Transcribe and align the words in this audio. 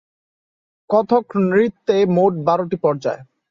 কথক 0.89 1.25
নৃত্যে 1.43 1.97
মোট 2.15 2.33
বারোটি 2.47 2.77
পর্যায়। 2.81 3.21